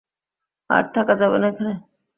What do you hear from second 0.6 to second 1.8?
আর থাকা যাবে না এখানে।